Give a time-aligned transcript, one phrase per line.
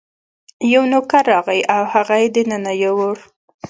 [0.73, 3.15] یو نوکر راغی او هغه یې دننه یووړ.